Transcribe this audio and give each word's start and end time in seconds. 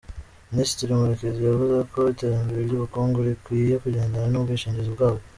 Minisitiri 0.51 0.97
Murekezi 0.99 1.39
yavuze 1.49 1.77
ko 1.91 1.99
iterambere 2.13 2.59
ry’ubukungu 2.67 3.17
rikwiye 3.27 3.73
kugendana 3.83 4.27
n’ubwishingizi 4.31 4.91
bwabwo. 4.95 5.23